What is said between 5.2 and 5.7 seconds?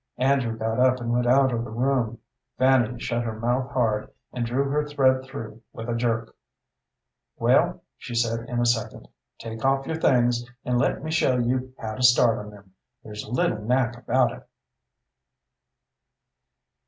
through